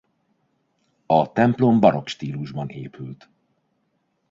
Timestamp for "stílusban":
2.07-2.69